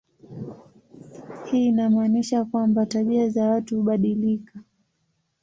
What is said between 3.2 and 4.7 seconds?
za watu hubadilika.